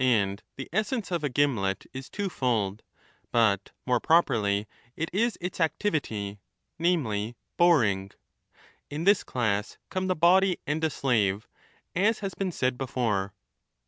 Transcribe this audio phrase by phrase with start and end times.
[0.00, 2.82] And the essence of a gimlet is twofold,
[3.30, 4.66] but more properly
[4.96, 6.40] it is its activity,
[6.80, 8.10] namely boring.
[8.90, 11.46] In this class come the body and a slave,
[11.94, 13.34] as has been said before.